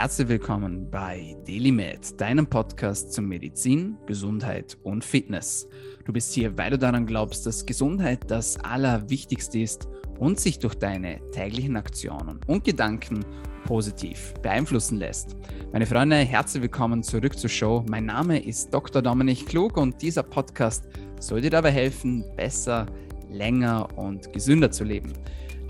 [0.00, 5.68] Herzlich willkommen bei DailyMed, deinem Podcast zum Medizin, Gesundheit und Fitness.
[6.06, 10.74] Du bist hier, weil du daran glaubst, dass Gesundheit das Allerwichtigste ist und sich durch
[10.74, 13.26] deine täglichen Aktionen und Gedanken
[13.66, 15.36] positiv beeinflussen lässt.
[15.70, 17.84] Meine Freunde, herzlich willkommen zurück zur Show.
[17.86, 19.02] Mein Name ist Dr.
[19.02, 20.88] Dominik Klug und dieser Podcast
[21.20, 22.86] soll dir dabei helfen, besser,
[23.28, 25.12] länger und gesünder zu leben.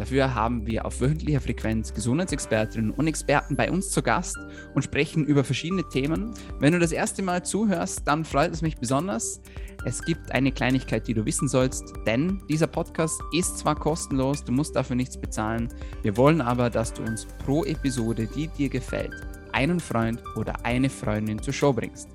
[0.01, 4.35] Dafür haben wir auf wöchentlicher Frequenz Gesundheitsexpertinnen und Experten bei uns zu Gast
[4.75, 6.32] und sprechen über verschiedene Themen.
[6.59, 9.43] Wenn du das erste Mal zuhörst, dann freut es mich besonders.
[9.85, 14.53] Es gibt eine Kleinigkeit, die du wissen sollst, denn dieser Podcast ist zwar kostenlos, du
[14.53, 15.68] musst dafür nichts bezahlen.
[16.01, 19.12] Wir wollen aber, dass du uns pro Episode, die dir gefällt,
[19.53, 22.09] einen Freund oder eine Freundin zur Show bringst.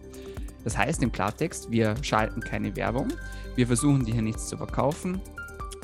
[0.64, 3.10] Das heißt im Klartext, wir schalten keine Werbung,
[3.56, 5.22] wir versuchen dir hier nichts zu verkaufen,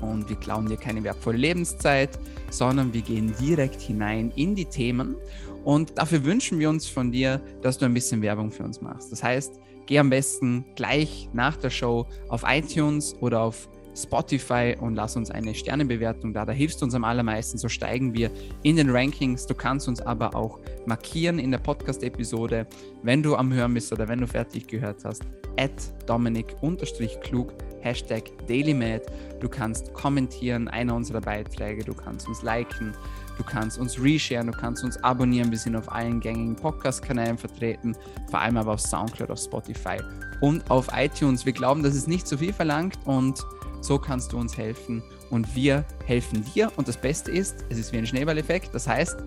[0.01, 2.19] und wir klauen dir keine wertvolle Lebenszeit,
[2.49, 5.15] sondern wir gehen direkt hinein in die Themen
[5.63, 9.11] und dafür wünschen wir uns von dir, dass du ein bisschen Werbung für uns machst.
[9.11, 14.95] Das heißt, geh am besten gleich nach der Show auf iTunes oder auf Spotify und
[14.95, 16.45] lass uns eine Sternebewertung da.
[16.45, 17.57] Da hilfst du uns am allermeisten.
[17.57, 18.31] So steigen wir
[18.63, 19.45] in den Rankings.
[19.45, 22.67] Du kannst uns aber auch markieren in der Podcast-Episode,
[23.03, 25.23] wenn du am Hören bist oder wenn du fertig gehört hast.
[25.57, 25.71] At
[26.05, 29.03] Dominik-Klug Hashtag DailyMed.
[29.39, 32.93] Du kannst kommentieren, einer unserer Beiträge, du kannst uns liken,
[33.37, 35.51] du kannst uns resharen, du kannst uns abonnieren.
[35.51, 37.95] Wir sind auf allen gängigen Podcast-Kanälen vertreten,
[38.29, 39.97] vor allem aber auf Soundcloud, auf Spotify
[40.41, 41.45] und auf iTunes.
[41.45, 43.43] Wir glauben, dass es nicht zu viel verlangt und
[43.81, 46.71] so kannst du uns helfen und wir helfen dir.
[46.77, 48.73] Und das Beste ist, es ist wie ein Schneeballeffekt.
[48.73, 49.17] Das heißt,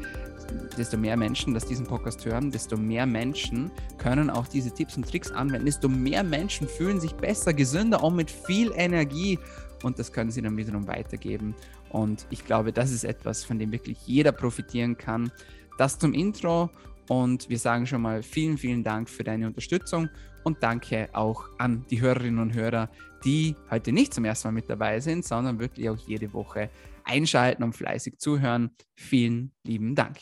[0.79, 5.09] desto mehr Menschen, das diesen Podcast hören, desto mehr Menschen können auch diese Tipps und
[5.09, 9.39] Tricks anwenden, desto mehr Menschen fühlen sich besser, gesünder und mit viel Energie
[9.83, 11.55] und das können sie dann wiederum weitergeben.
[11.91, 15.31] Und ich glaube, das ist etwas, von dem wirklich jeder profitieren kann.
[15.79, 16.71] Das zum Intro
[17.09, 20.09] und wir sagen schon mal vielen, vielen Dank für deine Unterstützung
[20.45, 22.91] und danke auch an die Hörerinnen und Hörer,
[23.25, 26.71] die heute nicht zum ersten Mal mit dabei sind, sondern wirklich auch jede Woche
[27.05, 28.71] einschalten und fleißig zuhören.
[28.95, 30.19] Vielen lieben Dank.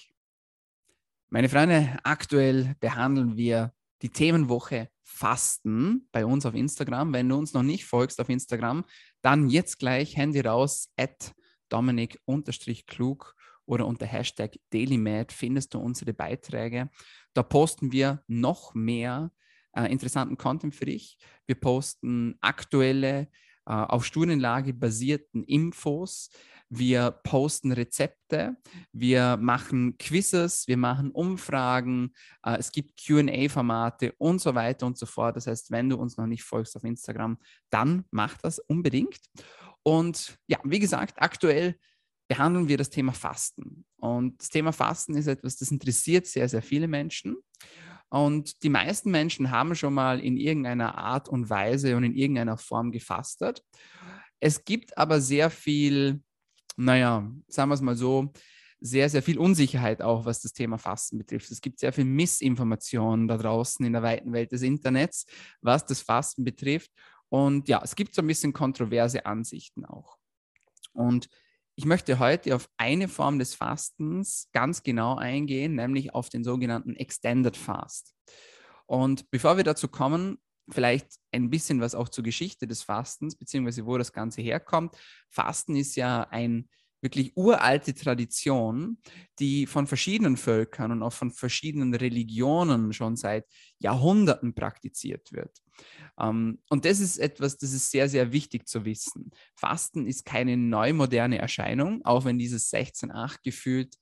[1.30, 7.12] Meine Freunde, aktuell behandeln wir die Themenwoche Fasten bei uns auf Instagram.
[7.12, 8.84] Wenn du uns noch nicht folgst auf Instagram,
[9.22, 11.32] dann jetzt gleich Handy raus, at
[11.68, 13.34] Dominik-klug
[13.66, 16.90] oder unter Hashtag DailyMad findest du unsere Beiträge.
[17.34, 19.32] Da posten wir noch mehr
[19.74, 21.18] äh, interessanten Content für dich.
[21.46, 23.28] Wir posten aktuelle,
[23.66, 26.30] äh, auf Studienlage basierten Infos.
[26.74, 28.56] Wir posten Rezepte,
[28.92, 35.04] wir machen Quizzes, wir machen Umfragen, äh, es gibt QA-Formate und so weiter und so
[35.04, 35.36] fort.
[35.36, 37.36] Das heißt, wenn du uns noch nicht folgst auf Instagram,
[37.68, 39.20] dann mach das unbedingt.
[39.82, 41.78] Und ja, wie gesagt, aktuell
[42.32, 43.84] behandeln wir das Thema Fasten.
[43.97, 47.37] Und das Thema Fasten ist etwas, das interessiert sehr, sehr viele Menschen.
[48.09, 52.59] Und die meisten Menschen haben schon mal in irgendeiner Art und Weise und in irgendeiner
[52.59, 53.62] Form gefastet.
[54.41, 56.22] Es gibt aber sehr viel
[56.76, 58.32] naja, sagen wir es mal so,
[58.81, 61.50] sehr, sehr viel Unsicherheit auch, was das Thema Fasten betrifft.
[61.50, 65.25] Es gibt sehr viel Missinformation da draußen in der weiten Welt des Internets,
[65.60, 66.91] was das Fasten betrifft.
[67.28, 70.19] Und ja, es gibt so ein bisschen kontroverse Ansichten auch.
[70.93, 71.28] Und
[71.74, 76.96] ich möchte heute auf eine Form des Fastens ganz genau eingehen, nämlich auf den sogenannten
[76.96, 78.14] Extended Fast.
[78.86, 80.38] Und bevor wir dazu kommen,
[80.68, 84.96] vielleicht ein bisschen was auch zur Geschichte des Fastens, beziehungsweise wo das Ganze herkommt.
[85.30, 86.68] Fasten ist ja ein
[87.00, 88.98] wirklich uralte Tradition,
[89.38, 93.46] die von verschiedenen Völkern und auch von verschiedenen Religionen schon seit
[93.78, 95.61] Jahrhunderten praktiziert wird.
[96.18, 99.30] Ähm, und das ist etwas, das ist sehr, sehr wichtig zu wissen.
[99.54, 103.96] Fasten ist keine neumoderne Erscheinung, auch wenn dieses 16.8 gefühlt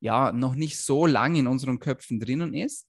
[0.00, 2.86] ja noch nicht so lang in unseren Köpfen drinnen ist.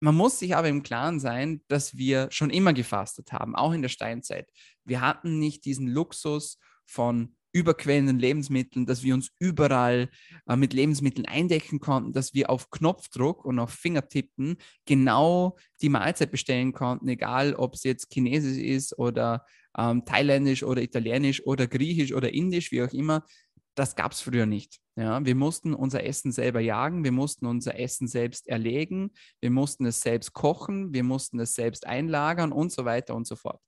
[0.00, 3.82] Man muss sich aber im Klaren sein, dass wir schon immer gefastet haben, auch in
[3.82, 4.50] der Steinzeit.
[4.84, 10.08] Wir hatten nicht diesen Luxus von überquellenden Lebensmitteln, dass wir uns überall
[10.46, 16.30] äh, mit Lebensmitteln eindecken konnten, dass wir auf Knopfdruck und auf Fingertippen genau die Mahlzeit
[16.30, 19.46] bestellen konnten, egal ob es jetzt chinesisch ist oder
[19.78, 23.24] ähm, thailändisch oder italienisch oder griechisch oder indisch, wie auch immer
[23.76, 24.80] das gab es früher nicht.
[24.96, 29.84] Ja, wir mussten unser Essen selber jagen, wir mussten unser Essen selbst erlegen, wir mussten
[29.84, 33.60] es selbst kochen, wir mussten es selbst einlagern und so weiter und so fort.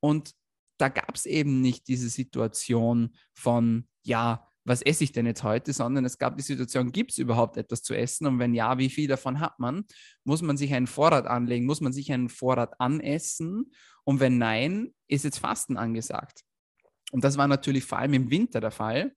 [0.00, 0.34] Und
[0.78, 5.72] da gab es eben nicht diese Situation von, ja, was esse ich denn jetzt heute,
[5.72, 8.88] sondern es gab die Situation, gibt es überhaupt etwas zu essen und wenn ja, wie
[8.88, 9.84] viel davon hat man?
[10.24, 11.66] Muss man sich einen Vorrat anlegen?
[11.66, 13.72] Muss man sich einen Vorrat anessen?
[14.04, 16.40] Und wenn nein, ist jetzt Fasten angesagt.
[17.12, 19.14] Und das war natürlich vor allem im Winter der Fall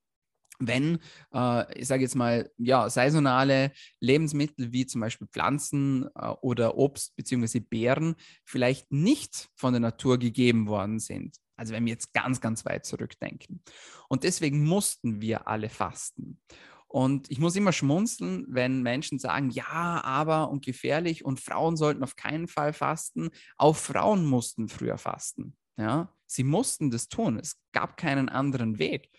[0.60, 1.00] wenn,
[1.34, 7.16] äh, ich sage jetzt mal, ja, saisonale Lebensmittel wie zum Beispiel Pflanzen äh, oder Obst
[7.16, 7.60] bzw.
[7.60, 11.38] Beeren vielleicht nicht von der Natur gegeben worden sind.
[11.58, 13.62] Also wenn wir jetzt ganz, ganz weit zurückdenken.
[14.08, 16.40] Und deswegen mussten wir alle fasten.
[16.88, 22.04] Und ich muss immer schmunzeln, wenn Menschen sagen, ja, aber und gefährlich und Frauen sollten
[22.04, 23.30] auf keinen Fall fasten.
[23.58, 25.58] Auch Frauen mussten früher fasten.
[25.76, 27.38] Ja, sie mussten das tun.
[27.38, 29.10] Es gab keinen anderen Weg.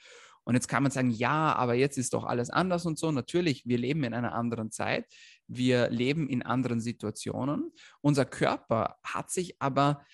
[0.45, 3.13] Und jetzt kann man sagen, ja, aber jetzt ist doch alles anders und so.
[3.13, 5.05] Natürlich, wir leben in einer anderen Zeit.
[5.47, 7.71] Wir leben in anderen Situationen.
[8.01, 10.07] Unser Körper hat sich aber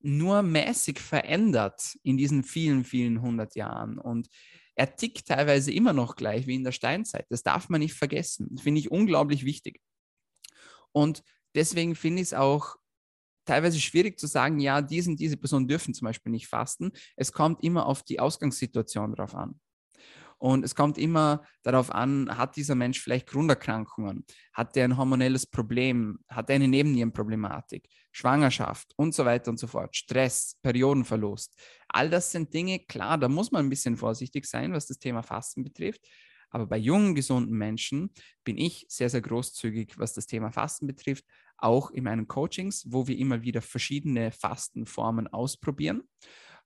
[0.00, 3.98] nur mäßig verändert in diesen vielen, vielen hundert Jahren.
[3.98, 4.28] Und
[4.74, 7.26] er tickt teilweise immer noch gleich wie in der Steinzeit.
[7.30, 8.48] Das darf man nicht vergessen.
[8.50, 9.80] Das finde ich unglaublich wichtig.
[10.92, 11.22] Und
[11.54, 12.76] deswegen finde ich es auch
[13.44, 16.92] teilweise schwierig zu sagen, ja, diese und diese Personen dürfen zum Beispiel nicht fasten.
[17.16, 19.58] Es kommt immer auf die Ausgangssituation drauf an.
[20.38, 24.24] Und es kommt immer darauf an, hat dieser Mensch vielleicht Grunderkrankungen?
[24.52, 26.20] Hat er ein hormonelles Problem?
[26.28, 27.88] Hat er eine Nebennierenproblematik?
[28.18, 29.94] Schwangerschaft und so weiter und so fort.
[29.94, 31.54] Stress, Periodenverlust.
[31.86, 35.22] All das sind Dinge, klar, da muss man ein bisschen vorsichtig sein, was das Thema
[35.22, 36.04] Fasten betrifft.
[36.50, 38.10] Aber bei jungen, gesunden Menschen
[38.42, 41.24] bin ich sehr, sehr großzügig, was das Thema Fasten betrifft,
[41.58, 46.02] auch in meinen Coachings, wo wir immer wieder verschiedene Fastenformen ausprobieren.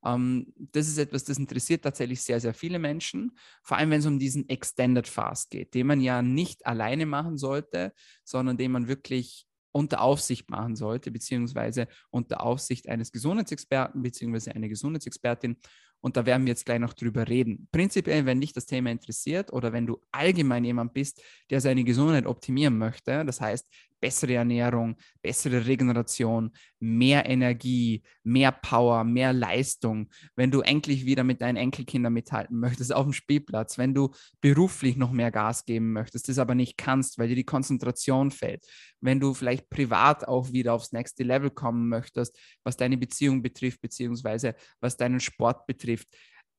[0.04, 4.06] Ähm, das ist etwas, das interessiert tatsächlich sehr, sehr viele Menschen, vor allem wenn es
[4.06, 7.92] um diesen Extended Fast geht, den man ja nicht alleine machen sollte,
[8.24, 14.68] sondern den man wirklich unter Aufsicht machen sollte, beziehungsweise unter Aufsicht eines Gesundheitsexperten, beziehungsweise einer
[14.68, 15.56] Gesundheitsexpertin.
[16.00, 17.68] Und da werden wir jetzt gleich noch drüber reden.
[17.70, 22.26] Prinzipiell, wenn dich das Thema interessiert oder wenn du allgemein jemand bist, der seine Gesundheit
[22.26, 23.66] optimieren möchte, das heißt,
[24.02, 26.50] bessere Ernährung, bessere Regeneration,
[26.80, 32.92] mehr Energie, mehr Power, mehr Leistung, wenn du endlich wieder mit deinen Enkelkindern mithalten möchtest
[32.92, 34.10] auf dem Spielplatz, wenn du
[34.40, 38.66] beruflich noch mehr Gas geben möchtest, das aber nicht kannst, weil dir die Konzentration fällt,
[39.00, 43.80] wenn du vielleicht privat auch wieder aufs nächste Level kommen möchtest, was deine Beziehung betrifft,
[43.80, 46.08] beziehungsweise was deinen Sport betrifft,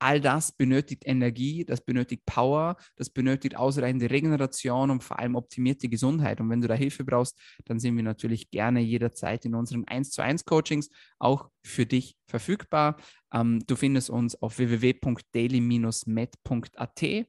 [0.03, 5.87] all das benötigt Energie, das benötigt Power, das benötigt ausreichende Regeneration und vor allem optimierte
[5.87, 6.41] Gesundheit.
[6.41, 10.11] Und wenn du da Hilfe brauchst, dann sind wir natürlich gerne jederzeit in unseren 1
[10.11, 10.89] zu 1 Coachings
[11.19, 12.97] auch für dich verfügbar.
[13.33, 17.03] Ähm, du findest uns auf www.daily-med.at.
[17.03, 17.25] Ähm,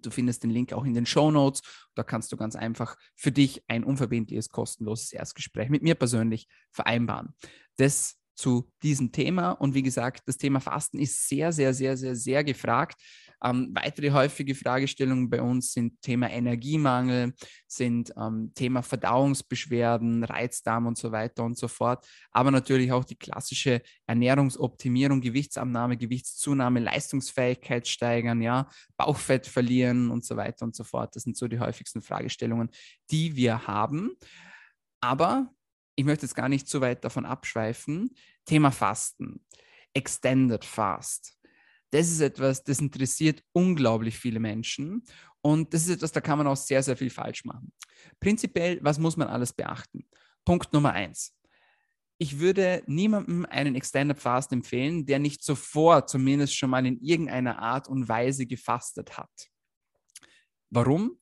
[0.00, 1.60] du findest den Link auch in den Show Notes.
[1.94, 7.34] Da kannst du ganz einfach für dich ein unverbindliches, kostenloses Erstgespräch mit mir persönlich vereinbaren.
[7.76, 9.52] Das zu diesem Thema.
[9.52, 13.00] Und wie gesagt, das Thema Fasten ist sehr, sehr, sehr, sehr, sehr gefragt.
[13.44, 17.34] Ähm, weitere häufige Fragestellungen bei uns sind Thema Energiemangel,
[17.66, 22.06] sind ähm, Thema Verdauungsbeschwerden, Reizdarm und so weiter und so fort.
[22.30, 30.36] Aber natürlich auch die klassische Ernährungsoptimierung, Gewichtsabnahme, Gewichtszunahme, Leistungsfähigkeit steigern, ja, Bauchfett verlieren und so
[30.36, 31.14] weiter und so fort.
[31.14, 32.70] Das sind so die häufigsten Fragestellungen,
[33.10, 34.12] die wir haben.
[35.02, 35.50] Aber
[35.96, 38.14] ich möchte jetzt gar nicht zu weit davon abschweifen.
[38.44, 39.44] Thema Fasten,
[39.92, 41.38] Extended Fast.
[41.90, 45.04] Das ist etwas, das interessiert unglaublich viele Menschen.
[45.40, 47.72] Und das ist etwas, da kann man auch sehr, sehr viel falsch machen.
[48.18, 50.08] Prinzipiell, was muss man alles beachten?
[50.44, 51.36] Punkt Nummer eins.
[52.18, 57.58] Ich würde niemandem einen Extended Fast empfehlen, der nicht zuvor zumindest schon mal in irgendeiner
[57.58, 59.50] Art und Weise gefastet hat.
[60.70, 61.18] Warum?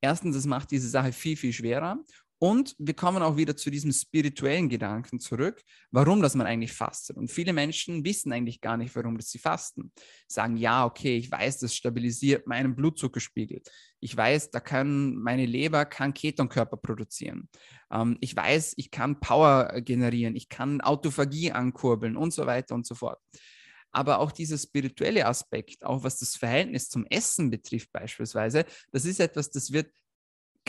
[0.00, 1.98] Erstens, es macht diese Sache viel, viel schwerer.
[2.40, 7.16] Und wir kommen auch wieder zu diesem spirituellen Gedanken zurück, warum das man eigentlich fastet.
[7.16, 9.92] Und viele Menschen wissen eigentlich gar nicht, warum das sie fasten.
[10.28, 13.60] Sagen, ja, okay, ich weiß, das stabilisiert meinen Blutzuckerspiegel.
[13.98, 17.48] Ich weiß, da kann meine Leber kann Ketonkörper produzieren.
[17.90, 22.86] Ähm, ich weiß, ich kann Power generieren, ich kann Autophagie ankurbeln und so weiter und
[22.86, 23.18] so fort.
[23.90, 29.18] Aber auch dieser spirituelle Aspekt, auch was das Verhältnis zum Essen betrifft beispielsweise, das ist
[29.18, 29.90] etwas, das wird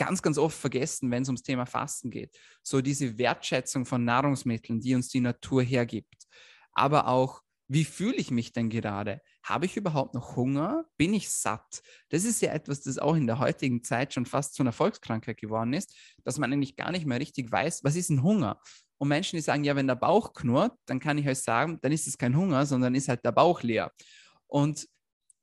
[0.00, 2.34] ganz, ganz oft vergessen, wenn es ums Thema Fasten geht.
[2.62, 6.26] So diese Wertschätzung von Nahrungsmitteln, die uns die Natur hergibt.
[6.72, 9.20] Aber auch, wie fühle ich mich denn gerade?
[9.42, 10.86] Habe ich überhaupt noch Hunger?
[10.96, 11.82] Bin ich satt?
[12.08, 15.36] Das ist ja etwas, das auch in der heutigen Zeit schon fast zu einer Volkskrankheit
[15.36, 18.58] geworden ist, dass man eigentlich gar nicht mehr richtig weiß, was ist ein Hunger?
[18.96, 21.92] Und Menschen, die sagen, ja, wenn der Bauch knurrt, dann kann ich euch sagen, dann
[21.92, 23.92] ist es kein Hunger, sondern ist halt der Bauch leer.
[24.46, 24.88] Und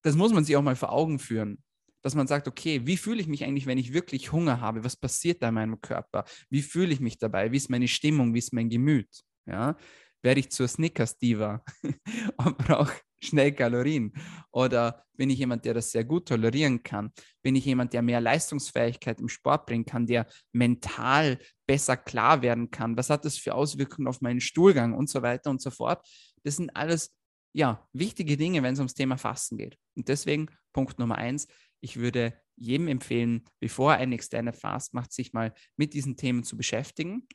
[0.02, 1.64] das muss man sich auch mal vor Augen führen
[2.08, 4.86] dass man sagt, okay, wie fühle ich mich eigentlich, wenn ich wirklich Hunger habe?
[4.86, 6.24] Was passiert da in meinem Körper?
[6.50, 7.52] Wie fühle ich mich dabei?
[7.52, 8.34] Wie ist meine Stimmung?
[8.34, 9.10] Wie ist mein Gemüt?
[9.46, 9.76] Ja?
[10.22, 11.66] Werde ich zur Snickers-Diva
[12.38, 14.14] und brauche schnell Kalorien?
[14.52, 17.12] Oder bin ich jemand, der das sehr gut tolerieren kann?
[17.42, 22.72] Bin ich jemand, der mehr Leistungsfähigkeit im Sport bringen kann, der mental besser klar werden
[22.72, 22.96] kann?
[22.96, 26.08] Was hat das für Auswirkungen auf meinen Stuhlgang und so weiter und so fort?
[26.44, 27.14] Das sind alles
[27.52, 29.78] ja, wichtige Dinge, wenn es ums Thema Fasten geht.
[29.96, 31.48] Und deswegen Punkt Nummer eins.
[31.88, 36.44] Ich würde jedem empfehlen, bevor er einen externen Fast macht, sich mal mit diesen Themen
[36.44, 37.26] zu beschäftigen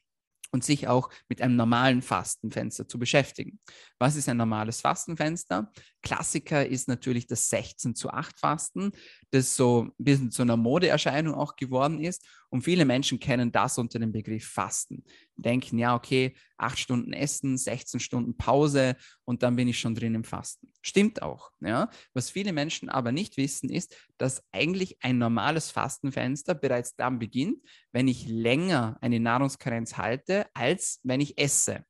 [0.50, 3.60] und sich auch mit einem normalen Fastenfenster zu beschäftigen.
[3.98, 5.72] Was ist ein normales Fastenfenster?
[6.02, 8.92] Klassiker ist natürlich das 16 zu 8 Fasten,
[9.30, 12.22] das so ein bisschen zu einer Modeerscheinung auch geworden ist.
[12.52, 15.04] Und viele Menschen kennen das unter dem Begriff Fasten.
[15.36, 20.14] Denken, ja, okay, acht Stunden Essen, 16 Stunden Pause und dann bin ich schon drin
[20.14, 20.70] im Fasten.
[20.82, 21.50] Stimmt auch.
[21.60, 21.88] Ja?
[22.12, 27.56] Was viele Menschen aber nicht wissen, ist, dass eigentlich ein normales Fastenfenster bereits dann beginnt,
[27.90, 31.86] wenn ich länger eine Nahrungskarenz halte, als wenn ich esse.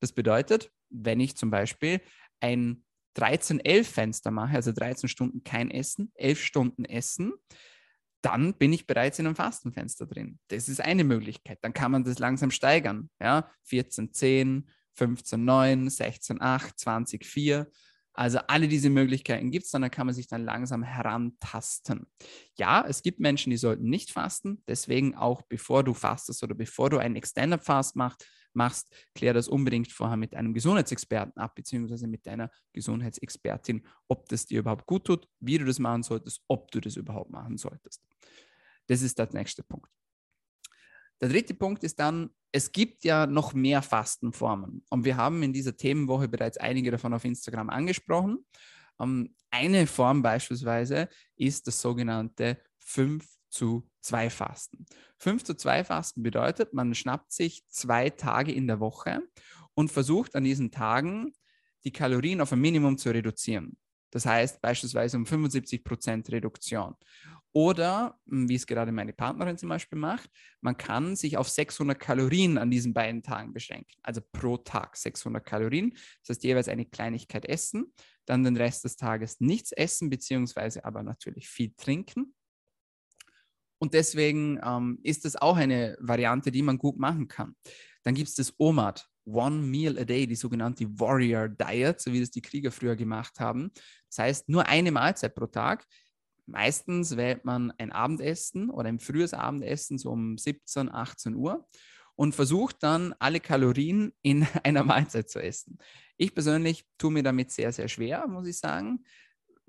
[0.00, 2.02] Das bedeutet, wenn ich zum Beispiel
[2.40, 2.84] ein
[3.16, 7.32] 13-11-Fenster mache, also 13 Stunden kein Essen, 11 Stunden Essen,
[8.24, 10.38] dann bin ich bereits in einem Fastenfenster drin.
[10.48, 11.58] Das ist eine Möglichkeit.
[11.62, 13.10] Dann kann man das langsam steigern.
[13.20, 13.50] Ja?
[13.64, 17.70] 14, 10, 15, 9, 16, 8, 20, 4.
[18.14, 22.06] Also alle diese Möglichkeiten gibt es, dann kann man sich dann langsam herantasten.
[22.56, 24.62] Ja, es gibt Menschen, die sollten nicht fasten.
[24.68, 29.48] Deswegen auch bevor du fastest oder bevor du einen Extended Fast machst, machst, klär das
[29.48, 35.04] unbedingt vorher mit einem Gesundheitsexperten ab, beziehungsweise mit deiner Gesundheitsexpertin, ob das dir überhaupt gut
[35.06, 38.02] tut, wie du das machen solltest, ob du das überhaupt machen solltest.
[38.86, 39.90] Das ist der nächste Punkt.
[41.20, 44.84] Der dritte Punkt ist dann, es gibt ja noch mehr Fastenformen.
[44.90, 48.44] Und wir haben in dieser Themenwoche bereits einige davon auf Instagram angesprochen.
[49.00, 54.84] Ähm, eine Form beispielsweise ist das sogenannte 5 zu 2 Fasten.
[55.18, 59.20] 5 zu 2 Fasten bedeutet, man schnappt sich zwei Tage in der Woche
[59.74, 61.32] und versucht an diesen Tagen
[61.84, 63.78] die Kalorien auf ein Minimum zu reduzieren.
[64.10, 66.94] Das heißt beispielsweise um 75 Prozent Reduktion.
[67.52, 70.28] Oder, hm, wie es gerade meine Partnerin zum Beispiel macht,
[70.60, 73.94] man kann sich auf 600 Kalorien an diesen beiden Tagen beschränken.
[74.02, 75.90] Also pro Tag 600 Kalorien.
[76.22, 77.92] Das heißt, jeweils eine Kleinigkeit essen,
[78.24, 82.34] dann den Rest des Tages nichts essen, beziehungsweise aber natürlich viel trinken.
[83.78, 87.54] Und deswegen ähm, ist das auch eine Variante, die man gut machen kann.
[88.02, 92.20] Dann gibt es das OMAD, One Meal a Day, die sogenannte Warrior Diet, so wie
[92.20, 93.72] das die Krieger früher gemacht haben.
[94.08, 95.86] Das heißt, nur eine Mahlzeit pro Tag.
[96.46, 101.66] Meistens wählt man ein Abendessen oder ein frühes Abendessen, so um 17, 18 Uhr
[102.16, 105.78] und versucht dann alle Kalorien in einer Mahlzeit zu essen.
[106.16, 109.04] Ich persönlich tue mir damit sehr, sehr schwer, muss ich sagen,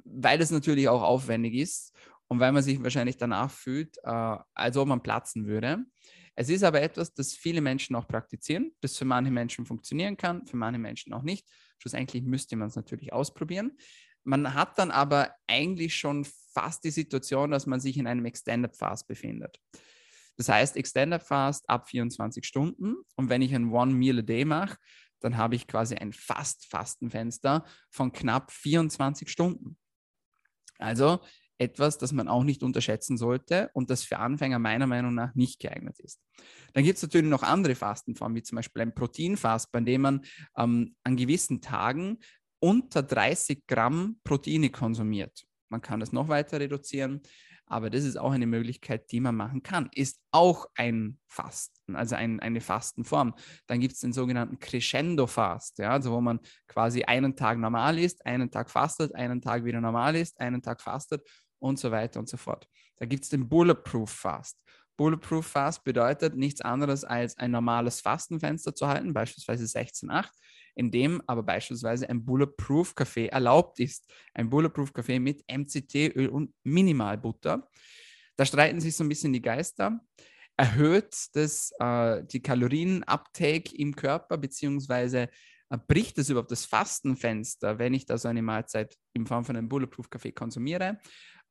[0.03, 1.93] weil es natürlich auch aufwendig ist
[2.27, 5.85] und weil man sich wahrscheinlich danach fühlt, äh, als ob man platzen würde.
[6.35, 10.45] Es ist aber etwas, das viele Menschen auch praktizieren, das für manche Menschen funktionieren kann,
[10.45, 11.47] für manche Menschen auch nicht.
[11.79, 13.77] Schlussendlich müsste man es natürlich ausprobieren.
[14.23, 18.75] Man hat dann aber eigentlich schon fast die Situation, dass man sich in einem Extended
[18.75, 19.61] Fast befindet.
[20.35, 22.95] Das heißt, Extended Fast ab 24 Stunden.
[23.15, 24.77] Und wenn ich ein One Meal a Day mache,
[25.19, 29.77] dann habe ich quasi ein Fast-Fastenfenster von knapp 24 Stunden.
[30.77, 31.21] Also
[31.57, 35.59] etwas, das man auch nicht unterschätzen sollte und das für Anfänger meiner Meinung nach nicht
[35.59, 36.21] geeignet ist.
[36.73, 40.21] Dann gibt es natürlich noch andere Fastenformen, wie zum Beispiel ein Proteinfast, bei dem man
[40.57, 42.19] ähm, an gewissen Tagen
[42.59, 45.45] unter 30 Gramm Proteine konsumiert.
[45.69, 47.21] Man kann das noch weiter reduzieren,
[47.67, 49.89] aber das ist auch eine Möglichkeit, die man machen kann.
[49.93, 53.33] Ist auch ein Fasten, also ein, eine Fastenform.
[53.67, 58.25] Dann gibt es den sogenannten Crescendo-Fast, ja, also wo man quasi einen Tag normal ist,
[58.25, 61.27] einen Tag fastet, einen Tag wieder normal ist, einen Tag fastet
[61.59, 62.67] und so weiter und so fort.
[62.97, 64.61] Da gibt es den Bulletproof Fast.
[64.97, 70.29] Bulletproof Fast bedeutet nichts anderes als ein normales Fastenfenster zu halten, beispielsweise 16,8,
[70.75, 74.11] in dem aber beispielsweise ein Bulletproof Kaffee erlaubt ist.
[74.33, 77.67] Ein Bulletproof Kaffee mit MCT-Öl und Minimalbutter.
[78.35, 79.99] Da streiten sich so ein bisschen die Geister.
[80.57, 85.29] Erhöht das äh, die Kalorienuptake im Körper, beziehungsweise
[85.69, 89.55] äh, bricht es überhaupt das Fastenfenster, wenn ich da so eine Mahlzeit in Form von
[89.55, 90.99] einem Bulletproof Kaffee konsumiere?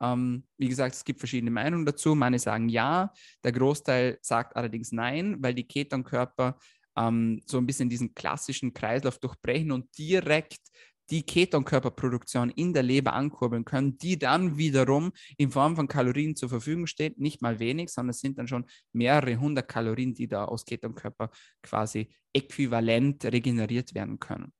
[0.01, 2.15] Ähm, wie gesagt, es gibt verschiedene Meinungen dazu.
[2.15, 3.13] Manche sagen ja,
[3.43, 6.59] der Großteil sagt allerdings nein, weil die Ketonkörper
[6.97, 10.61] ähm, so ein bisschen diesen klassischen Kreislauf durchbrechen und direkt
[11.11, 16.49] die Ketonkörperproduktion in der Leber ankurbeln können, die dann wiederum in Form von Kalorien zur
[16.49, 17.19] Verfügung steht.
[17.19, 21.31] Nicht mal wenig, sondern es sind dann schon mehrere hundert Kalorien, die da aus Ketonkörper
[21.63, 24.53] quasi äquivalent regeneriert werden können.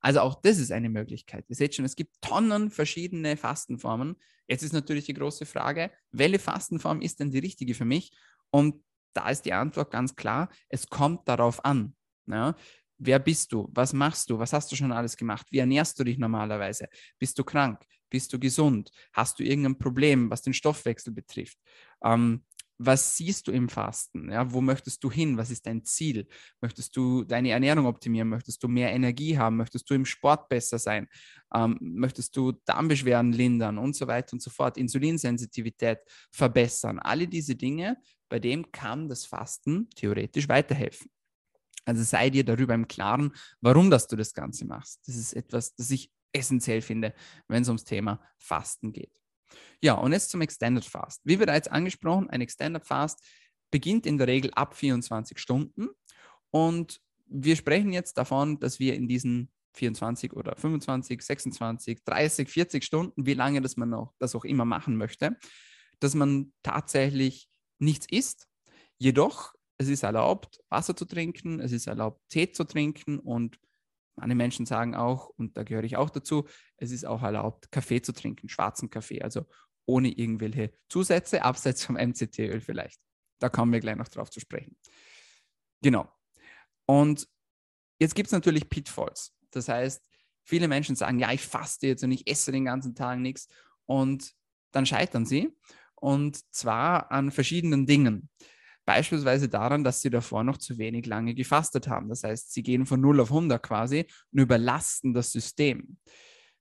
[0.00, 1.46] Also auch das ist eine Möglichkeit.
[1.48, 4.16] Ihr seht schon, es gibt Tonnen verschiedene Fastenformen.
[4.46, 8.12] Jetzt ist natürlich die große Frage, welche Fastenform ist denn die richtige für mich?
[8.50, 11.94] Und da ist die Antwort ganz klar, es kommt darauf an.
[12.26, 12.54] Ja?
[12.98, 13.68] Wer bist du?
[13.72, 14.38] Was machst du?
[14.38, 15.46] Was hast du schon alles gemacht?
[15.50, 16.88] Wie ernährst du dich normalerweise?
[17.18, 17.84] Bist du krank?
[18.10, 18.90] Bist du gesund?
[19.12, 21.58] Hast du irgendein Problem, was den Stoffwechsel betrifft?
[22.02, 22.44] Ähm,
[22.78, 24.30] was siehst du im Fasten?
[24.30, 25.36] Ja, wo möchtest du hin?
[25.36, 26.26] Was ist dein Ziel?
[26.60, 28.28] Möchtest du deine Ernährung optimieren?
[28.28, 29.56] Möchtest du mehr Energie haben?
[29.56, 31.08] Möchtest du im Sport besser sein?
[31.54, 34.76] Ähm, möchtest du Darmbeschwerden lindern und so weiter und so fort?
[34.76, 35.98] Insulinsensitivität
[36.32, 36.98] verbessern?
[36.98, 37.96] Alle diese Dinge,
[38.28, 41.10] bei dem kann das Fasten theoretisch weiterhelfen.
[41.84, 45.06] Also sei dir darüber im Klaren, warum dass du das Ganze machst.
[45.06, 47.14] Das ist etwas, das ich essentiell finde,
[47.46, 49.23] wenn es ums Thema Fasten geht.
[49.82, 51.20] Ja, und jetzt zum Extended Fast.
[51.24, 53.20] Wie bereits angesprochen, ein Extended Fast
[53.70, 55.88] beginnt in der Regel ab 24 Stunden
[56.50, 62.84] und wir sprechen jetzt davon, dass wir in diesen 24 oder 25, 26, 30, 40
[62.84, 65.36] Stunden, wie lange das man auch, das auch immer machen möchte,
[66.00, 67.48] dass man tatsächlich
[67.78, 68.46] nichts isst.
[68.98, 73.58] Jedoch, es ist erlaubt, Wasser zu trinken, es ist erlaubt, Tee zu trinken und
[74.16, 78.00] Manche Menschen sagen auch, und da gehöre ich auch dazu, es ist auch erlaubt, Kaffee
[78.00, 79.46] zu trinken, schwarzen Kaffee, also
[79.86, 83.00] ohne irgendwelche Zusätze, abseits vom MCT-Öl vielleicht.
[83.40, 84.76] Da kommen wir gleich noch drauf zu sprechen.
[85.82, 86.08] Genau.
[86.86, 87.28] Und
[87.98, 89.34] jetzt gibt es natürlich Pitfalls.
[89.50, 90.08] Das heißt,
[90.44, 93.48] viele Menschen sagen, ja, ich faste jetzt und ich esse den ganzen Tag nichts.
[93.86, 94.32] Und
[94.72, 95.52] dann scheitern sie.
[95.94, 98.28] Und zwar an verschiedenen Dingen.
[98.84, 102.08] Beispielsweise daran, dass sie davor noch zu wenig lange gefastet haben.
[102.08, 105.96] Das heißt, sie gehen von 0 auf 100 quasi und überlasten das System.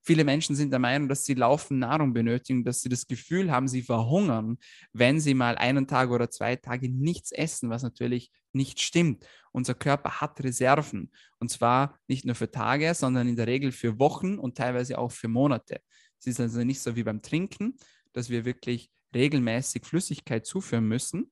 [0.05, 3.69] Viele Menschen sind der Meinung, dass sie laufend Nahrung benötigen, dass sie das Gefühl haben,
[3.69, 4.57] sie verhungern,
[4.91, 9.25] wenn sie mal einen Tag oder zwei Tage nichts essen, was natürlich nicht stimmt.
[9.53, 13.97] Unser Körper hat Reserven und zwar nicht nur für Tage, sondern in der Regel für
[13.97, 15.79] Wochen und teilweise auch für Monate.
[16.19, 17.77] Es ist also nicht so wie beim Trinken,
[18.11, 21.31] dass wir wirklich regelmäßig Flüssigkeit zuführen müssen,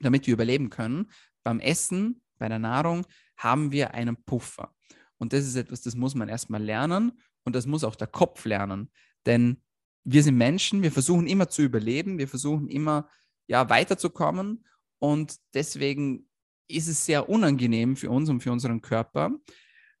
[0.00, 1.10] damit wir überleben können.
[1.42, 4.74] Beim Essen, bei der Nahrung haben wir einen Puffer.
[5.18, 7.12] Und das ist etwas, das muss man erstmal lernen
[7.44, 8.90] und das muss auch der Kopf lernen.
[9.24, 9.62] Denn
[10.04, 13.08] wir sind Menschen, wir versuchen immer zu überleben, wir versuchen immer
[13.46, 14.64] ja, weiterzukommen
[14.98, 16.28] und deswegen
[16.68, 19.30] ist es sehr unangenehm für uns und für unseren Körper,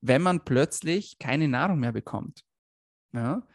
[0.00, 2.44] wenn man plötzlich keine Nahrung mehr bekommt.
[3.12, 3.46] Ja?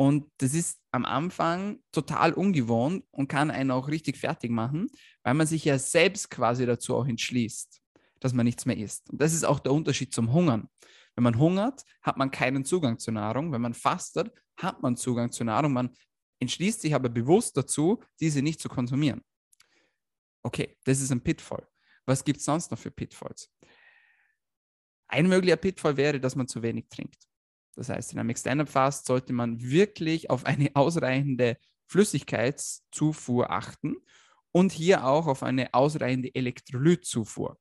[0.00, 4.86] Und das ist am Anfang total ungewohnt und kann einen auch richtig fertig machen,
[5.24, 7.82] weil man sich ja selbst quasi dazu auch entschließt,
[8.20, 9.10] dass man nichts mehr isst.
[9.10, 10.68] Und das ist auch der Unterschied zum Hungern.
[11.16, 13.50] Wenn man hungert, hat man keinen Zugang zur Nahrung.
[13.50, 15.72] Wenn man fastet, hat man Zugang zur Nahrung.
[15.72, 15.90] Man
[16.38, 19.24] entschließt sich aber bewusst dazu, diese nicht zu konsumieren.
[20.44, 21.66] Okay, das ist ein Pitfall.
[22.06, 23.52] Was gibt es sonst noch für Pitfalls?
[25.08, 27.27] Ein möglicher Pitfall wäre, dass man zu wenig trinkt.
[27.78, 33.96] Das heißt, in einem Extended Fast sollte man wirklich auf eine ausreichende Flüssigkeitszufuhr achten
[34.50, 37.56] und hier auch auf eine ausreichende Elektrolytzufuhr.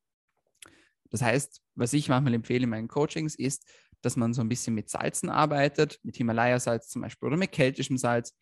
[1.12, 3.70] Das heißt, was ich manchmal empfehle in meinen Coachings ist,
[4.02, 7.98] dass man so ein bisschen mit Salzen arbeitet, mit Himalaya-Salz zum Beispiel oder mit keltischem
[7.98, 8.36] Salz,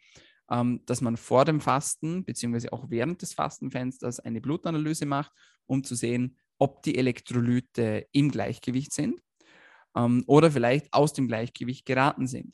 [0.49, 5.33] ähm, dass man vor dem Fasten beziehungsweise auch während des Fastenfensters eine Blutanalyse macht,
[5.65, 9.21] um zu sehen, ob die Elektrolyte im Gleichgewicht sind
[9.95, 12.53] ähm, oder vielleicht aus dem Gleichgewicht geraten sind.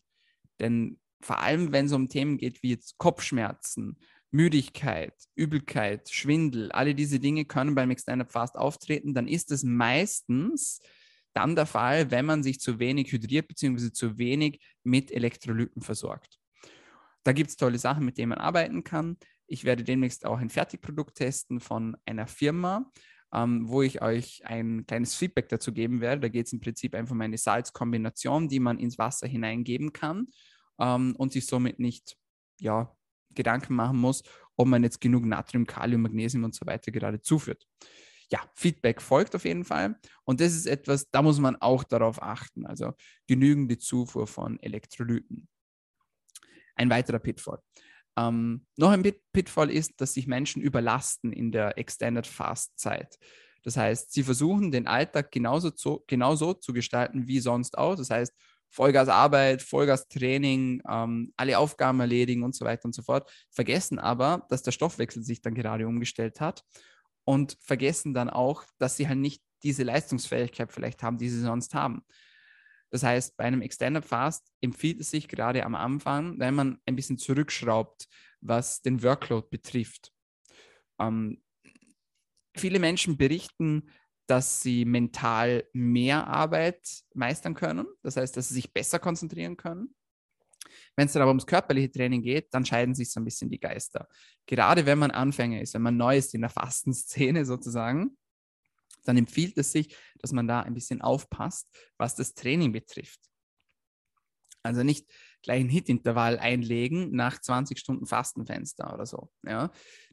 [0.60, 3.98] Denn vor allem, wenn es um Themen geht wie jetzt Kopfschmerzen,
[4.32, 10.80] Müdigkeit, Übelkeit, Schwindel, alle diese Dinge können beim Extended Fast auftreten, dann ist es meistens
[11.34, 13.92] dann der Fall, wenn man sich zu wenig hydriert bzw.
[13.92, 16.40] zu wenig mit Elektrolyten versorgt.
[17.24, 19.18] Da gibt es tolle Sachen, mit denen man arbeiten kann.
[19.48, 22.90] Ich werde demnächst auch ein Fertigprodukt testen von einer Firma,
[23.34, 26.22] ähm, wo ich euch ein kleines Feedback dazu geben werde.
[26.22, 30.28] Da geht es im Prinzip einfach um eine Salzkombination, die man ins Wasser hineingeben kann
[30.80, 32.18] ähm, und sich somit nicht
[32.60, 32.96] ja,
[33.34, 34.24] Gedanken machen muss,
[34.56, 37.66] ob man jetzt genug Natrium, Kalium, Magnesium und so weiter gerade zuführt.
[38.30, 40.00] Ja, Feedback folgt auf jeden Fall.
[40.24, 42.66] Und das ist etwas, da muss man auch darauf achten.
[42.66, 42.94] Also
[43.28, 45.50] genügende Zufuhr von Elektrolyten.
[46.76, 47.60] Ein weiterer Pitfall.
[48.18, 53.18] Ähm, noch ein Pitfall ist, dass sich Menschen überlasten in der Extended Fast Zeit.
[53.64, 57.96] Das heißt, sie versuchen den Alltag genauso zu, genauso zu gestalten wie sonst auch.
[57.96, 58.34] Das heißt,
[58.70, 64.00] Vollgas Arbeit, Vollgas Training, ähm, alle Aufgaben erledigen und so weiter und so fort, vergessen
[64.00, 66.64] aber, dass der Stoffwechsel sich dann gerade umgestellt hat
[67.26, 71.74] und vergessen dann auch, dass sie halt nicht diese Leistungsfähigkeit vielleicht haben, die sie sonst
[71.76, 72.04] haben.
[72.92, 76.96] Das heißt, bei einem Extended Fast empfiehlt es sich gerade am Anfang, wenn man ein
[76.96, 78.08] bisschen zurückschraubt,
[78.42, 80.12] was den Workload betrifft.
[81.00, 81.42] Ähm,
[82.56, 83.90] viele Menschen berichten,
[84.28, 86.80] dass sie mental mehr Arbeit
[87.14, 89.96] meistern können, das heißt, dass sie sich besser konzentrieren können.
[90.96, 93.60] Wenn es dann aber ums körperliche Training geht, dann scheiden sich so ein bisschen die
[93.60, 94.08] Geister.
[94.46, 98.18] Gerade wenn man Anfänger ist, wenn man neu ist in der Fastenszene sozusagen,
[99.04, 103.20] dann empfiehlt es sich, dass man da ein bisschen aufpasst, was das Training betrifft.
[104.64, 105.12] Also nicht
[105.42, 109.32] gleich ein Hit-Intervall einlegen nach 20 Stunden Fastenfenster oder so.
[109.44, 109.72] Ja?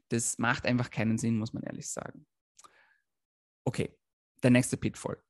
[0.09, 2.25] Das macht einfach keinen Sinn, muss man ehrlich sagen.
[3.63, 3.95] Okay,
[4.41, 5.21] der nächste Pitfall.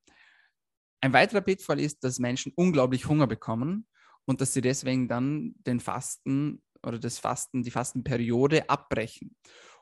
[1.02, 3.88] Ein weiterer Pitfall ist, dass Menschen unglaublich Hunger bekommen
[4.26, 9.36] und dass sie deswegen dann den Fasten oder das Fasten, die Fastenperiode abbrechen.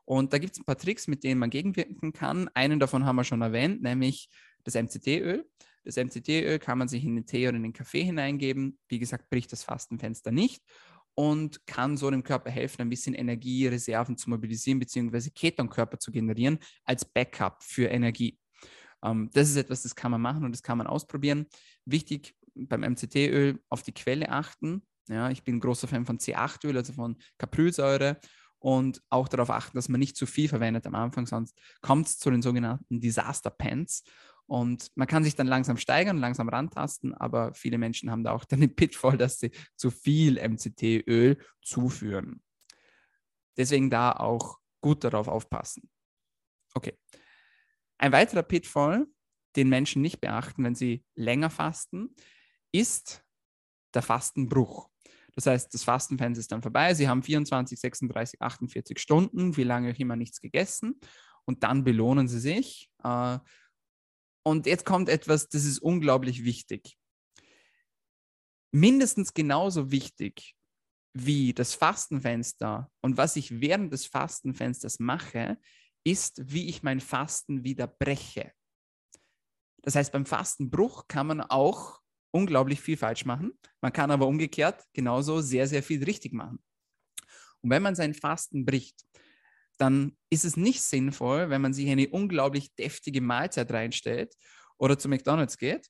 [0.08, 2.50] Und da gibt es ein paar Tricks, mit denen man gegenwirken kann.
[2.54, 4.30] Einen davon haben wir schon erwähnt, nämlich
[4.64, 5.46] das MCT-Öl.
[5.84, 8.80] Das MCT-Öl kann man sich in den Tee oder in den Kaffee hineingeben.
[8.88, 10.64] Wie gesagt, bricht das Fastenfenster nicht
[11.14, 15.30] und kann so dem Körper helfen, ein bisschen Energiereserven zu mobilisieren bzw.
[15.30, 18.40] Ketonkörper zu generieren als Backup für Energie.
[19.04, 21.48] Ähm, das ist etwas, das kann man machen und das kann man ausprobieren.
[21.84, 24.84] Wichtig beim MCT-Öl auf die Quelle achten.
[25.10, 28.22] Ja, ich bin großer Fan von C8-Öl, also von Caprysäure
[28.60, 32.18] und auch darauf achten, dass man nicht zu viel verwendet am Anfang, sonst kommt es
[32.18, 34.04] zu den sogenannten Disaster Pants.
[34.48, 38.46] Und man kann sich dann langsam steigern, langsam rantasten, aber viele Menschen haben da auch
[38.46, 42.42] dann den Pitfall, dass sie zu viel MCT-Öl zuführen.
[43.58, 45.90] Deswegen da auch gut darauf aufpassen.
[46.74, 46.98] Okay.
[47.98, 49.08] Ein weiterer Pitfall,
[49.56, 52.16] den Menschen nicht beachten, wenn sie länger fasten,
[52.72, 53.26] ist
[53.94, 54.90] der Fastenbruch.
[55.38, 56.96] Das heißt, das Fastenfenster ist dann vorbei.
[56.96, 61.00] Sie haben 24, 36, 48 Stunden, wie lange auch immer nichts gegessen.
[61.46, 62.90] Und dann belohnen Sie sich.
[63.04, 63.38] Äh,
[64.44, 66.98] und jetzt kommt etwas, das ist unglaublich wichtig.
[68.72, 70.56] Mindestens genauso wichtig
[71.14, 75.60] wie das Fastenfenster und was ich während des Fastenfensters mache,
[76.04, 78.52] ist, wie ich mein Fasten wieder breche.
[79.84, 82.02] Das heißt, beim Fastenbruch kann man auch
[82.38, 83.58] unglaublich viel falsch machen.
[83.82, 86.60] Man kann aber umgekehrt genauso sehr, sehr viel richtig machen.
[87.62, 89.02] Und wenn man sein Fasten bricht,
[89.78, 94.36] dann ist es nicht sinnvoll, wenn man sich eine unglaublich deftige Mahlzeit reinstellt
[94.78, 95.88] oder zu McDonald's geht,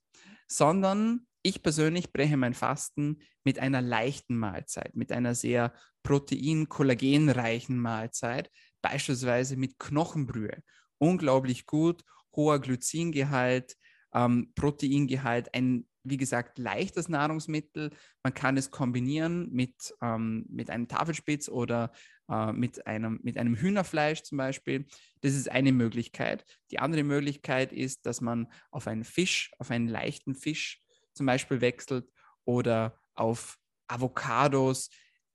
[0.47, 8.49] sondern ich persönlich breche mein Fasten mit einer leichten Mahlzeit, mit einer sehr protein-kollagenreichen Mahlzeit,
[8.81, 10.63] beispielsweise mit Knochenbrühe.
[10.97, 12.03] Unglaublich gut,
[12.35, 13.75] hoher Glycingehalt,
[14.13, 17.91] ähm, Proteingehalt, ein wie gesagt, leichtes Nahrungsmittel.
[18.23, 21.91] Man kann es kombinieren mit, ähm, mit einem Tafelspitz oder
[22.29, 24.85] äh, mit, einem, mit einem Hühnerfleisch zum Beispiel.
[25.21, 26.45] Das ist eine Möglichkeit.
[26.71, 30.81] Die andere Möglichkeit ist, dass man auf einen Fisch, auf einen leichten Fisch
[31.13, 32.09] zum Beispiel wechselt
[32.45, 34.89] oder auf Avocados,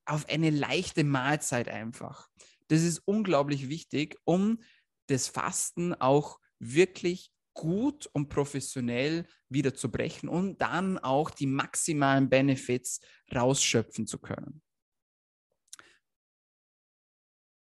[0.04, 2.28] auf eine leichte Mahlzeit einfach.
[2.68, 4.58] Das ist unglaublich wichtig, um
[5.06, 12.28] das Fasten auch wirklich gut und professionell wieder zu brechen und dann auch die maximalen
[12.28, 13.00] Benefits
[13.34, 14.62] rausschöpfen zu können.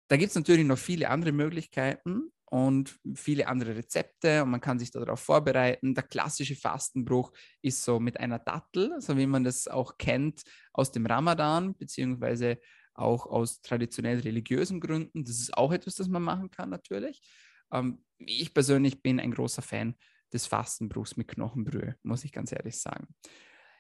[0.08, 4.78] Da gibt es natürlich noch viele andere Möglichkeiten und viele andere Rezepte und man kann
[4.78, 5.96] sich darauf vorbereiten.
[5.96, 7.32] Der klassische Fastenbruch
[7.64, 12.60] ist so mit einer Dattel, so wie man das auch kennt aus dem Ramadan, beziehungsweise
[12.94, 15.24] auch aus traditionell religiösen Gründen.
[15.24, 17.22] Das ist auch etwas, das man machen kann natürlich.
[17.72, 19.96] Ähm, ich persönlich bin ein großer Fan
[20.32, 23.08] des Fastenbruchs mit Knochenbrühe, muss ich ganz ehrlich sagen.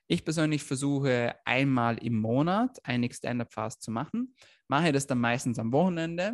[0.08, 4.36] Ich persönlich versuche einmal im Monat ein Extended Fast zu machen.
[4.67, 6.34] Mache das dann meistens am Wochenende,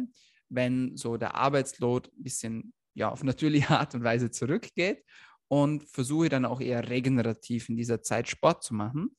[0.50, 5.06] wenn so der Arbeitsload ein bisschen ja, auf natürliche Art und Weise zurückgeht
[5.48, 9.16] und versuche dann auch eher regenerativ in dieser Zeit Sport zu machen.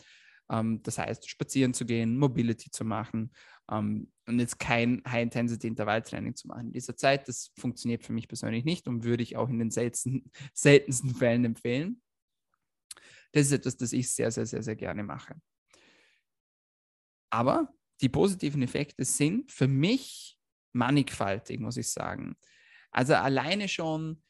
[0.50, 3.32] Ähm, das heißt, spazieren zu gehen, Mobility zu machen
[3.70, 6.66] ähm, und jetzt kein High-Intensity-Intervalltraining zu machen.
[6.66, 9.70] In dieser Zeit, das funktioniert für mich persönlich nicht und würde ich auch in den
[9.70, 12.02] seltensten, seltensten Fällen empfehlen.
[13.32, 15.40] Das ist etwas, das ich sehr, sehr, sehr, sehr gerne mache.
[17.30, 20.36] Aber die positiven Effekte sind für mich
[20.72, 22.36] mannigfaltig, muss ich sagen.
[22.90, 24.22] Also alleine schon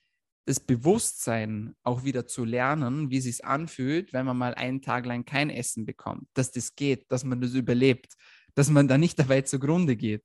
[0.46, 5.06] das Bewusstsein auch wieder zu lernen, wie es sich anfühlt, wenn man mal einen Tag
[5.06, 8.14] lang kein Essen bekommt, dass das geht, dass man das überlebt,
[8.54, 10.24] dass man da nicht dabei zugrunde geht.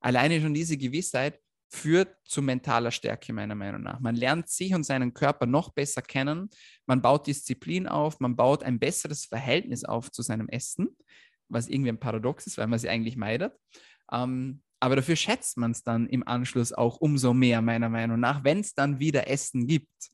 [0.00, 4.00] Alleine schon diese Gewissheit führt zu mentaler Stärke, meiner Meinung nach.
[4.00, 6.48] Man lernt sich und seinen Körper noch besser kennen,
[6.86, 10.96] man baut Disziplin auf, man baut ein besseres Verhältnis auf zu seinem Essen,
[11.48, 13.52] was irgendwie ein Paradox ist, weil man sie eigentlich meidet.
[14.10, 18.44] Ähm, aber dafür schätzt man es dann im Anschluss auch umso mehr, meiner Meinung nach,
[18.44, 20.10] wenn es dann wieder Essen gibt.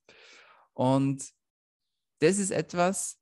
[0.72, 1.28] Und
[2.20, 3.20] das ist etwas,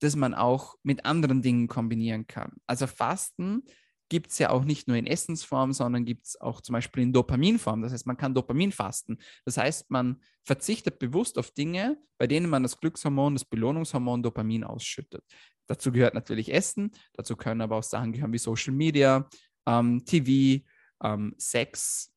[0.00, 2.52] das man auch mit anderen Dingen kombinieren kann.
[2.66, 3.62] Also Fasten
[4.10, 7.12] gibt es ja auch nicht nur in Essensform, sondern gibt es auch zum Beispiel in
[7.12, 7.80] Dopaminform.
[7.80, 9.18] Das heißt, man kann Dopamin fasten.
[9.44, 14.64] Das heißt, man verzichtet bewusst auf Dinge, bei denen man das Glückshormon, das Belohnungshormon Dopamin
[14.64, 15.24] ausschüttet.
[15.68, 19.28] Dazu gehört natürlich Essen, dazu können aber auch Sachen gehören wie Social Media,
[19.66, 20.64] ähm, TV,
[21.04, 22.12] ähm, Sex,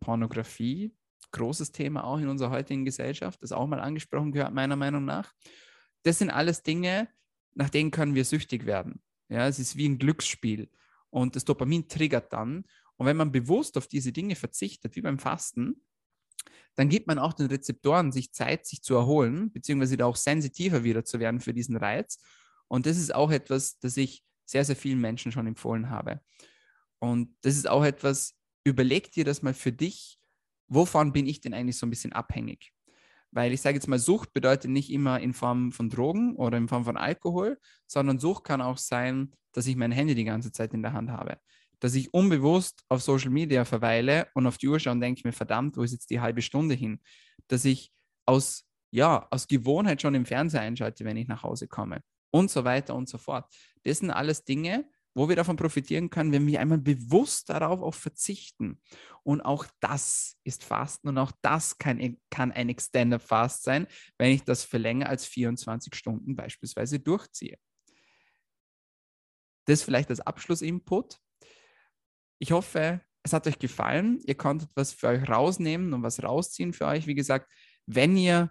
[0.00, 0.92] Pornografie.
[1.30, 5.32] Großes Thema auch in unserer heutigen Gesellschaft, das auch mal angesprochen gehört, meiner Meinung nach.
[6.02, 7.08] Das sind alles Dinge,
[7.56, 9.02] nach denen können wir süchtig werden.
[9.28, 10.70] Ja, es ist wie ein Glücksspiel.
[11.10, 12.64] Und das Dopamin triggert dann.
[12.96, 15.82] Und wenn man bewusst auf diese Dinge verzichtet, wie beim Fasten,
[16.74, 20.84] dann gibt man auch den Rezeptoren sich Zeit, sich zu erholen, beziehungsweise da auch sensitiver
[20.84, 22.18] wieder zu werden für diesen Reiz.
[22.68, 26.20] Und das ist auch etwas, das ich sehr, sehr vielen Menschen schon empfohlen habe.
[26.98, 30.18] Und das ist auch etwas, überleg dir das mal für dich,
[30.68, 32.72] wovon bin ich denn eigentlich so ein bisschen abhängig?
[33.36, 36.68] Weil ich sage jetzt mal, Sucht bedeutet nicht immer in Form von Drogen oder in
[36.68, 40.72] Form von Alkohol, sondern Sucht kann auch sein, dass ich mein Handy die ganze Zeit
[40.72, 41.36] in der Hand habe.
[41.78, 45.34] Dass ich unbewusst auf Social Media verweile und auf die Uhr schaue und denke mir,
[45.34, 46.98] verdammt, wo ist jetzt die halbe Stunde hin?
[47.48, 47.92] Dass ich
[48.24, 52.64] aus, ja, aus Gewohnheit schon im Fernseher einschalte, wenn ich nach Hause komme und so
[52.64, 53.54] weiter und so fort.
[53.84, 57.94] Das sind alles Dinge, wo wir davon profitieren können, wenn wir einmal bewusst darauf auch
[57.94, 58.82] verzichten.
[59.22, 63.86] Und auch das ist Fasten und auch das kann, kann ein Extended Fast sein,
[64.18, 67.56] wenn ich das für länger als 24 Stunden beispielsweise durchziehe.
[69.64, 71.18] Das vielleicht als Abschlussinput.
[72.38, 74.20] Ich hoffe, es hat euch gefallen.
[74.26, 77.06] Ihr konntet was für euch rausnehmen und was rausziehen für euch.
[77.06, 77.50] Wie gesagt,
[77.86, 78.50] wenn ihr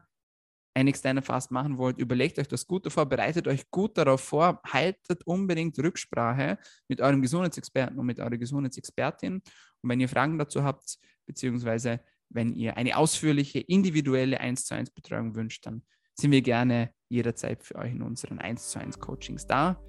[0.76, 4.62] ein externer Fast machen wollt, überlegt euch das gut davor, bereitet euch gut darauf vor,
[4.66, 6.60] haltet unbedingt Rücksprache
[6.90, 9.36] mit eurem Gesundheitsexperten und mit eurer Gesundheitsexpertin.
[9.36, 14.92] Und wenn ihr Fragen dazu habt, beziehungsweise wenn ihr eine ausführliche, individuelle 1 zu 1
[14.92, 15.82] Betreuung wünscht, dann
[16.14, 19.82] sind wir gerne jederzeit für euch in unseren 1 zu 1 Coachings da.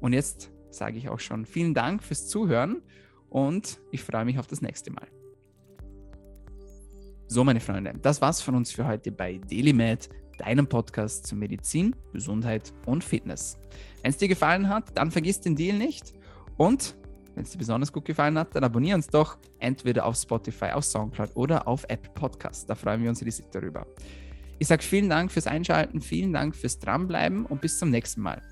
[0.00, 2.82] Und jetzt sage ich auch schon vielen Dank fürs Zuhören
[3.28, 5.08] und ich freue mich auf das nächste Mal.
[7.26, 10.08] So, meine Freunde, das war's von uns für heute bei DailyMed,
[10.42, 13.58] deinem Podcast zu Medizin, Gesundheit und Fitness.
[14.02, 16.12] Wenn es dir gefallen hat, dann vergiss den Deal nicht
[16.56, 16.94] und
[17.34, 20.84] wenn es dir besonders gut gefallen hat, dann abonniere uns doch entweder auf Spotify, auf
[20.84, 22.68] Soundcloud oder auf Apple Podcast.
[22.68, 23.86] Da freuen wir uns riesig darüber.
[24.58, 28.42] Ich sage vielen Dank fürs Einschalten, vielen Dank fürs Dranbleiben und bis zum nächsten Mal.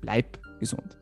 [0.00, 1.01] Bleib gesund.